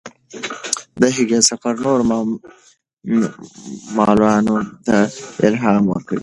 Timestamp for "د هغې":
1.01-1.39